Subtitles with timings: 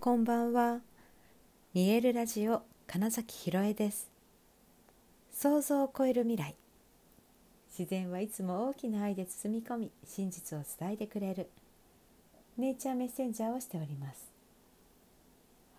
[0.00, 0.78] こんばんは。
[1.74, 4.08] 見えるラジオ金崎ひろえです。
[5.32, 6.54] 想像を超える未来。
[7.76, 11.50] 自然はいつも大きな愛で包み込み、真実を伝えてくれる。
[12.56, 14.30] ネイチャーメッセンジャーをしております。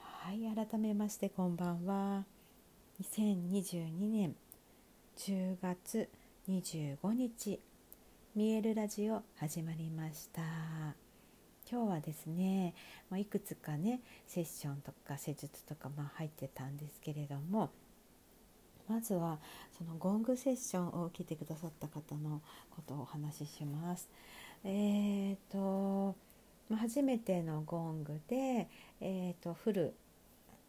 [0.00, 2.24] はい、改めましてこんばんは。
[3.02, 4.34] 2022年
[5.18, 6.08] 10月
[6.48, 7.60] 25日、
[8.34, 11.05] 見えるラジオ始まりました。
[11.70, 12.74] 今日はですね、
[13.10, 17.70] まあ、いくつかねセッションとか施術とかまあ入ってたんですけれども
[18.88, 19.38] まずは
[19.76, 22.40] そのゴングセッションを受けてくださった方の
[22.70, 24.08] ことをお話しします。
[24.64, 26.14] えーと
[26.68, 28.68] ま、初めてのゴングで、
[29.00, 29.94] えーとフル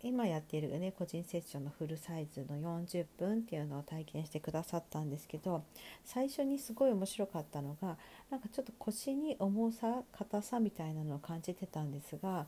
[0.03, 5.63] 今やっているね個人セッションのフルサイズの40分っていうのを体験してくださったんですけど
[6.05, 7.97] 最初にすごい面白かったのが
[8.29, 12.45] なんかちょっと腰に重さ硬さみたいなのを感じてたんですが、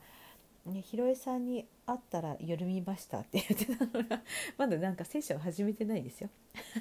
[0.67, 4.21] ね、ひろえさんに会ったら緩みましたって言ってたのが
[4.57, 6.29] まだなんかセッション始めてないんですよ。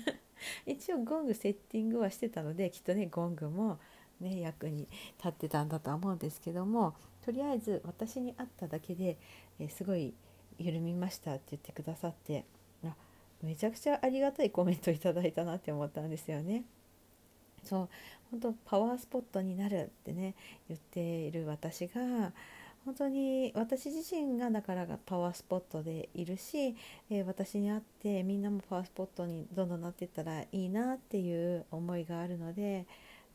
[0.67, 3.79] 一応ゴングセッティングはしてたのできっとねゴングも
[4.21, 9.19] ね役に立ってたんだとは思うんですけどもとりあえず私に会っただけで、
[9.59, 10.15] えすごい
[10.59, 12.45] 緩みましたって言ってくださって
[12.85, 12.95] あ
[13.43, 16.65] めちゃくちゃありがたいコメントいただいたなって思ったんですよね。
[17.65, 17.89] そう
[18.31, 20.35] 本当パワースポットになるってね
[20.69, 22.33] 言っている私が
[22.85, 26.75] 本当に私自身がだからがパワースポットでいるし、
[27.11, 32.87] えー私に会ってみんなもパワースポットにどんどんなっていったらいいなっていう思いがあるので、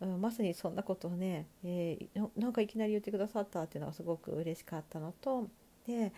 [0.01, 5.47] うん、まさにそんなことをね、えーなんかいきなり言ってくださったっていうのがすごく嬉しかったのと
[5.85, 6.11] で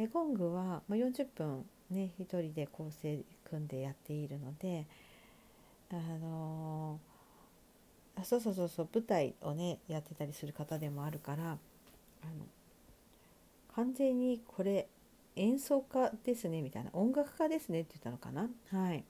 [0.00, 4.86] えゴングは40分ね一人で構成組んでやっているので
[5.90, 7.10] あのー
[8.20, 11.58] あそうそうそうそう舞台をねやってたりする方でもあるからあの
[13.74, 14.88] 完全にこれ
[15.36, 18.48] 演奏家ですねみたいな音楽家ですねって言ったのかな。
[18.70, 19.04] はい。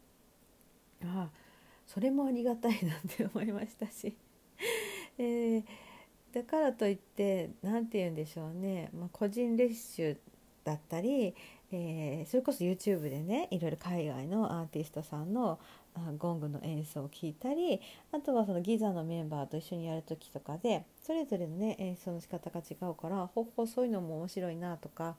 [1.02, 1.30] ああ
[1.86, 4.14] それもありがたいなって思いましたし、
[5.18, 5.64] えー
[6.32, 10.18] だからといって何て言うんでしょうね、まあ、個人レッシュ
[10.70, 11.34] だったり、
[11.72, 15.58] えーそれこそ YouTube でねいろいろ海外のアーティストさんの
[16.18, 17.80] ゴングの演奏を聞いたり
[18.12, 25.16] あとはそのギザのメンバーと一緒にやる時とかでそれぞれのね演奏の仕方が違うからほほそういうのも面白いなとか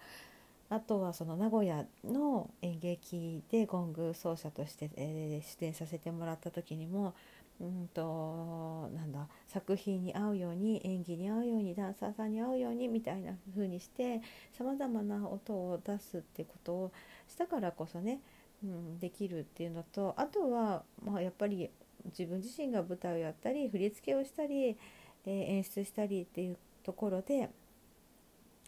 [0.69, 7.13] あとはその名古屋の演劇でゴング奏者として、えー出演させてもらった時にも
[7.61, 16.91] うんとなんだ作品に合うように演技に合うようにダンサーさんに合うようにみたいな風にしてさまざまな音を出すってことを
[17.27, 18.19] したからこそね、
[18.63, 21.69] うん、できるっていうのとあとは、まあ、やっぱり
[22.05, 24.78] 自分自身が舞台をやったり振り付けをしたり、えー
[25.25, 27.51] 演出したりっていうところで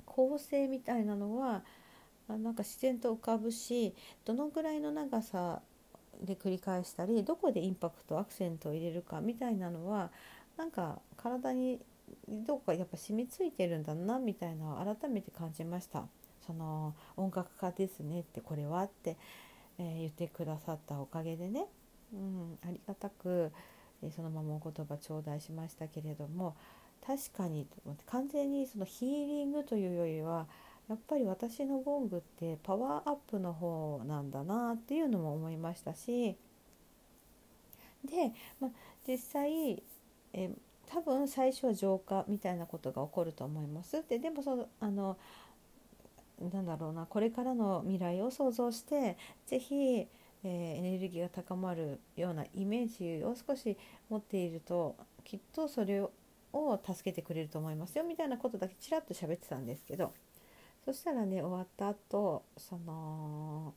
[0.06, 1.64] 構成みたいなのは
[2.28, 5.64] あなんか自然と浮かぶしどのぐらいの長さ
[6.22, 10.12] で繰り返したりどこでインパクトアクセントを入れるかみたいなのは
[10.58, 11.80] なんか体に
[12.28, 16.06] どこかやっぱ染みついてるんだなみたいな改めて感じました。
[16.46, 19.18] その音楽家ですねってこれはって、
[19.80, 21.68] えー言ってくださったおかげでね、
[22.14, 23.52] うん、ありがたく、
[24.02, 26.56] えーそのままお言葉頂戴しましたけれども
[27.06, 27.68] 確かに
[28.08, 30.48] 完全にそのヒーリングというよりは
[30.90, 36.36] やっぱり私のゴングってパワーアップの方なんだなっていうのも思いましたし
[38.06, 38.72] で、まあ、
[39.08, 39.82] 実際
[40.34, 40.50] え
[40.88, 44.04] 多分最初は浄化みたいなことが起こると思います。
[44.08, 45.18] ででもそのあの
[46.52, 50.10] なんだろうなこれからの未来を想像して是非、えー
[50.44, 53.78] エネルギーが高まるようなイメージを少し
[54.10, 56.12] 持っているときっとそれを
[56.86, 60.12] 助けてくれると思いますよみたいなことだけちらっと喋ってたんですけど
[60.86, 63.74] そしたらね終わった後その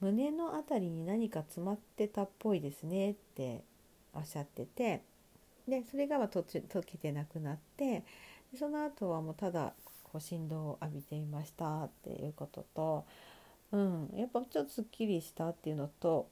[0.00, 3.62] 胸のあたりに何か詰まってたっぽいですねって
[4.14, 5.02] おっしゃってて
[5.68, 8.02] でそれがま途中溶けてなくなって
[8.52, 9.74] でその後はもうただ
[10.04, 13.04] こう振動を浴びていましたっていうことと、
[13.72, 16.28] うん、やっぱちょっとすっきりしたっていうのと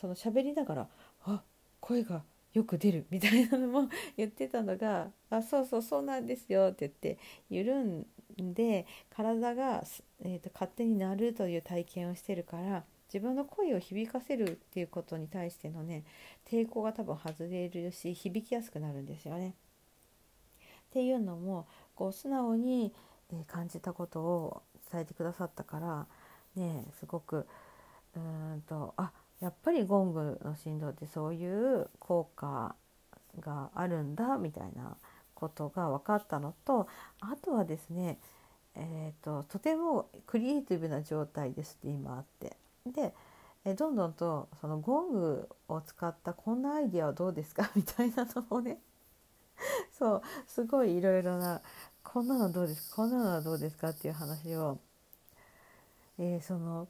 [0.00, 0.88] その喋りながら
[1.24, 1.42] 「あ
[1.80, 2.22] 声が
[2.54, 7.18] よく出る」みたいなのも言ってたのが「あそうそうそうなんですよ」って言って
[7.50, 8.06] 緩ん
[8.38, 9.84] で体が、
[10.20, 16.04] えーと勝手になるという体験をしてるから自分の声を響かせるっていうことに対してのね
[16.46, 19.54] 抵抗が多分外れるし響きやすくなるんですよね。
[20.90, 22.94] っていうのもこう素直に、
[23.30, 26.06] え感じたことを伝えてくださったから
[26.56, 27.46] ねすごく
[28.16, 32.74] うーんとあやっぱりゴングの振動ってそういう効果
[33.40, 34.96] があるんだみたいな
[35.34, 36.88] ことが分かったのと
[37.20, 38.18] あとはですね、
[38.74, 42.56] えーと、とてもクリエイティブな状態ですって今あって。
[42.86, 43.14] で、
[43.64, 47.70] えどんどんとそのゴングを使ったこんなアイディアはどうですか？
[47.76, 48.78] みたいなのをね。
[49.98, 51.60] そうすごいいろいろな
[52.04, 54.78] こんなのどうですかこんなのはどうですかっていう話を、
[56.18, 56.88] えー、その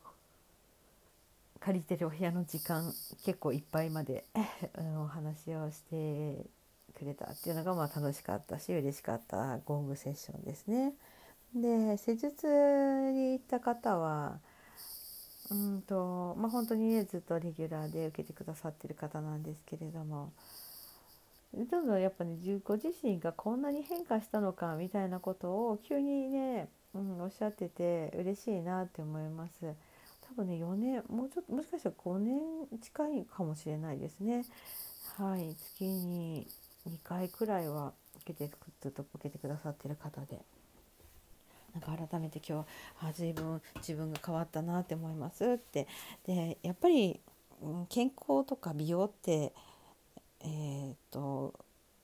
[1.60, 2.93] 借りてるお部屋の時間
[3.25, 4.25] 結構いっぱいまで
[5.02, 6.46] お話をして
[6.94, 10.94] くれたっていうのがまあ楽しかったし嬉しかったゴングセッションですね。
[11.55, 12.46] で施術
[13.12, 14.40] に行った方は
[15.50, 20.32] うんとまあ本当にねずっとレギュラーで受けてくださってる方なんですけれども
[21.54, 29.75] どんどんやっぱねご自身がこんなに変化したのかみたいなことを急にね、うん、おっしゃってて嬉しいなって思います。
[30.28, 32.40] 多分ね4年もうちょっともしかしたら5年
[32.80, 34.44] 近いかもしれないですね。
[35.16, 36.46] はい月に
[36.88, 37.92] 2回くらいは
[38.22, 40.40] 受けてずっと受けてくださってる方で。
[41.75, 45.86] なんか改めて今日あ随分自分が変わったなって思いますって
[46.26, 47.20] でやっぱり
[47.90, 49.52] 健康とか美容って
[50.40, 51.54] えーと、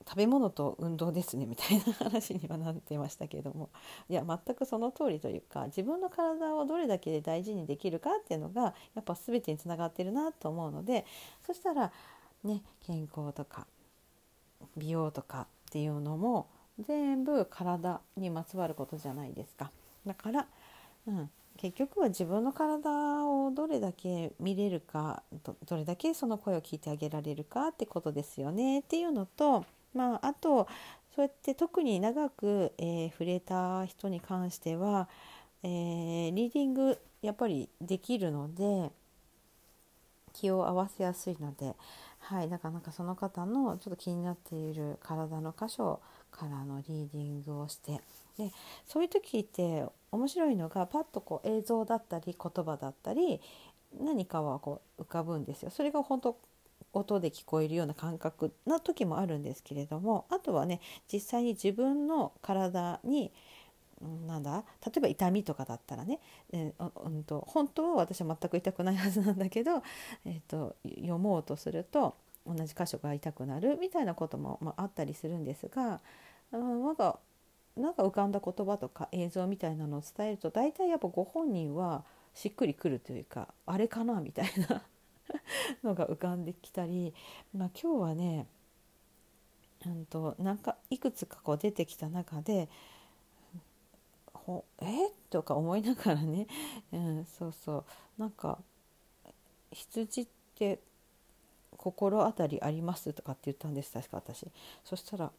[0.06, 3.70] 食べ物と運動ですねみたいな話にはなってましたけども
[4.08, 11.06] いや全くその通りというか自分の体をどれだけで大事にできるかっていうのがやっぱ全てにつながってるなと思うので
[11.46, 11.90] そしたら
[12.44, 13.66] ね健康とか
[14.76, 16.48] 美容とかっていうのも
[16.78, 19.70] 全部体にまつわることじゃないですか。
[20.06, 20.46] だから、
[21.06, 25.22] うん、結局は自分の体をどれだけ見れるか
[25.66, 29.64] どれだけその声を聞いてあげられるかってことですよねっていうのと、
[29.94, 30.66] まあ、あと
[31.14, 35.08] そうやって特に長く、えー、触れた人に関しては、
[35.62, 38.90] えー、リーディングやっぱりできるので
[40.32, 41.74] 気を合わせやすいので、
[42.18, 46.00] はい、なかなかその方のちょっと気になっている体の箇所
[46.32, 48.00] からのリーディングをして
[48.36, 48.50] で
[48.86, 53.40] そういう時って面白いのがパッとこう映像だったり言葉だったり
[54.00, 55.70] 何かはこう浮かぶんですよ。
[55.70, 56.36] それが本当
[56.94, 60.80] 音で聞こえるような感覚な時もあるんですけれどもあとはね
[61.12, 63.32] 実際に自分の体に
[64.26, 66.20] なんだ例えば痛みとかだったらね、
[66.52, 69.82] えーうんと、本当は私は全く痛くないはずなんだけど、
[70.26, 76.00] えーと、読もうとすると同じ箇所が痛くなるみたいなことも、まあ、あったりするんですが、
[76.52, 77.18] うん、なんか
[77.76, 82.04] なんか浮かんだ言葉とか映像みたいなのを伝えると大体やっぱご本人は
[82.34, 84.82] しっくりくるというかあれかなみたいな
[85.84, 87.14] のが浮かんできたり、
[87.54, 88.46] まあ、今日はね、
[89.86, 92.68] うんと、なんかいくつかこう出てきた中で
[94.34, 95.10] 「ほえ？
[95.30, 96.46] とか思いながらね、
[96.92, 97.84] うん、そうそう。
[98.18, 98.58] なんか
[99.72, 100.26] 羊っ
[100.56, 100.80] て
[101.76, 104.46] 心当たりありますとかって言ったんです確か私。
[104.84, 105.32] そしたら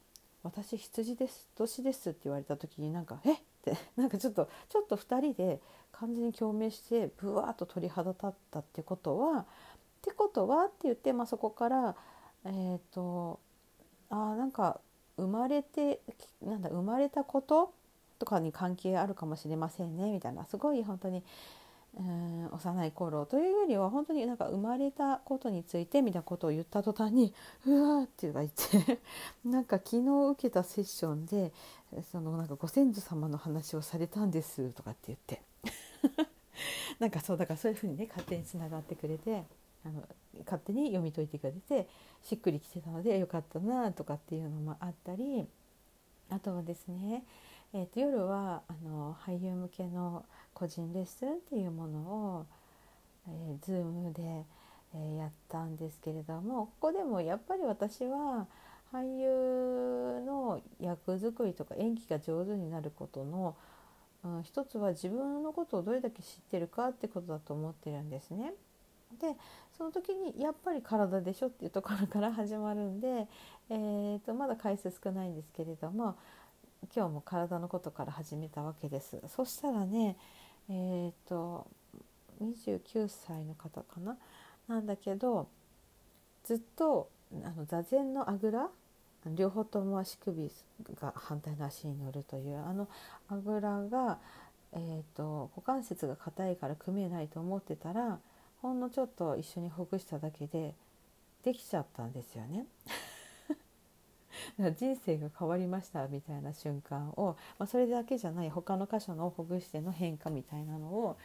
[0.44, 3.38] 私羊です年です」って言われた時になんか「え？
[3.72, 3.74] っ?
[3.76, 9.46] 」てなんかちょっとちょっと2人で完全に共鳴してブワーッと鳥肌立ったってことはっ
[10.02, 11.96] てことはって言って、まあ、そこから
[12.46, 13.40] えっ、ー、と
[14.10, 14.80] あなんか
[15.18, 16.02] 生まれて
[16.42, 17.74] なんだ生まれたこと
[18.20, 21.24] とかに関係あるかもしれませんねみたいなすごい本当に
[21.98, 27.34] うん幼い頃というよりは本当になんか生まれたことについてみたいなことを言った途端に
[27.66, 29.00] 「うわー」って言われて
[29.46, 31.54] なんか昨日受けたセッションで
[32.04, 35.42] そのなんかご先祖様の話をされたんですとかって言って。
[37.00, 39.44] なんかそうだからそういうふうにね勝手につながってくれて
[39.86, 40.08] あの
[40.46, 41.90] 勝手に読み解いてくれて
[42.24, 45.48] しっくりきてたのでよかったなとかっていうのもあったり。
[46.30, 47.24] あとはですね、
[47.74, 52.46] えー、と夜はあの俳優向けの個人レッスンっていうものを、
[53.28, 54.46] えー、Zoom で、
[54.94, 58.48] えー、やったんですけれどもここでもやっぱり私は
[58.96, 63.58] 俳優の役作りとか演技が上手になることの、
[64.24, 68.54] うん、一つは自分のことをどれだけ知ってるかってことだと思ってるんですね。
[69.20, 69.36] で
[69.78, 73.28] その時にやっぱり体でしょっていうところから始まるんで、
[73.70, 76.18] えーと、まだ回数少ないんですけれども
[76.94, 79.22] 今日も体のことから始めたわけです。
[79.28, 80.18] そしたらね
[80.70, 81.68] えっ、ー、と
[82.42, 84.18] 29歳の方かな？
[84.68, 85.48] なんだけど
[86.44, 87.10] ずっと
[87.44, 88.70] あの座禅のあぐら
[89.34, 90.52] 両方とも足首
[91.02, 92.88] が反対の足に乗るというあの
[93.28, 94.20] あぐらが、
[94.74, 98.20] えーと、股関節が硬いから組めないと思ってたら
[98.62, 100.76] ほんのちょっと一緒にほぐしただけで
[101.44, 102.66] できちゃったんですよね。
[104.78, 111.18] 人生が変わりましたみたいな瞬間を、まあ、それだけじゃない他の箇所のほぐしての変化みたいなのを、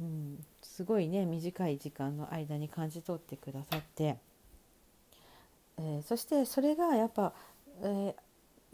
[0.00, 4.18] うん、すごいね短い時間の間に感じ取ってくださって、
[5.80, 7.32] えー、そしてそれがやっぱ、
[7.82, 8.14] え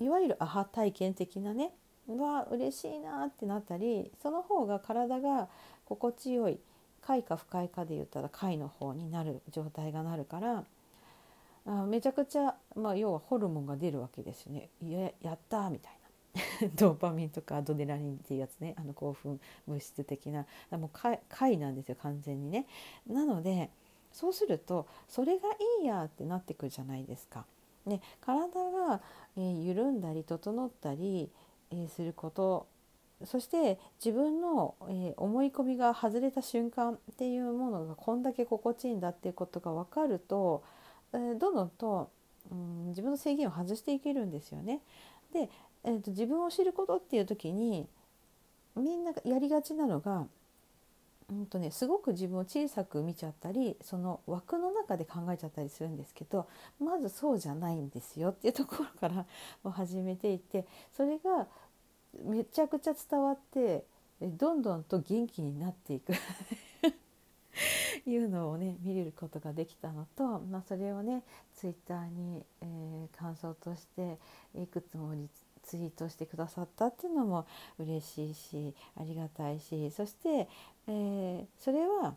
[0.01, 1.71] ー、いわゆるアハ体験的なね
[2.09, 5.49] わ嬉しいなってなったりその方が体が
[5.85, 6.59] 心地よい
[7.01, 10.65] 快か不快かで言ったら快の方になる状態がなるから
[11.67, 14.69] あめちゃくちゃ、まあ、要はホルモンが出るわけですよね。
[14.83, 15.93] ややったみたい
[16.63, 20.91] な ドーパミンとかアドレナリンっていうやつねあの興奮物質的なもう
[21.29, 22.67] 快なんですよ完全にね。
[23.07, 23.71] なので
[24.17, 25.49] そうするとそれが
[25.81, 27.45] いいやってなってくるじゃないですか。
[27.85, 29.01] ね、体が、
[29.37, 31.31] えー、緩んだり整ったり、
[31.71, 32.67] えー、すること
[33.25, 40.65] そして自分の、えー、思い込みが外れた瞬間っていうものがこんだけ心地いいんだっていうことが分かると、
[41.13, 42.11] えー、どんどんと、
[42.51, 44.81] うん、自分の制限を外していけるんですよね。
[45.33, 45.49] で、
[45.85, 47.87] えーと、自分を知ることっていう時に
[48.75, 50.27] みんなやりがちなのが、
[51.29, 56.47] うんとね、すごく自分を小さく見ちゃったりその枠の中で考えちゃったりするんですけど
[56.79, 59.27] まずそうじゃないんですよっていうところから
[59.73, 61.49] 始めていてそれが
[62.25, 63.85] めちゃくちゃ伝わって
[64.21, 66.13] どんどんと元気になっていく
[68.07, 74.19] いうのをね見れることができたのと、まあ、それをねツイッターに、えー、感想として
[74.55, 75.13] いくつも
[75.67, 77.47] ツイートしてくださったっていうのも
[77.79, 80.49] 嬉しいしありがたいしそして、
[80.89, 82.15] えー、それは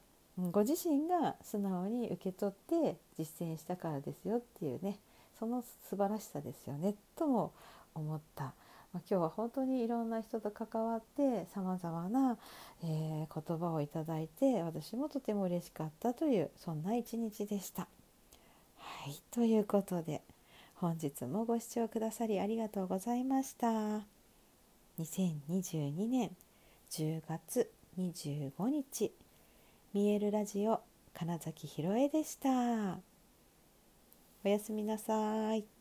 [0.51, 4.97] ご自身が素直に受け取って実践したからですよっていうね
[5.37, 7.51] その素晴らしさですよねとも
[7.95, 8.53] 思った。
[8.91, 12.37] まあ、今日は本当にいろんな人と関わってさまざまな、
[12.83, 17.87] えー、言葉をいただいて私もとても嬉しかったというそんな一日でした。
[18.77, 20.21] はいということで
[20.79, 23.67] 本日もご視聴くださりありがとうございました。
[24.97, 26.31] 2022年
[26.89, 29.11] 10月25日
[29.93, 30.79] 見えるラジオ
[31.13, 32.99] 金崎ひろえでした。
[34.45, 35.78] おやすみなさい。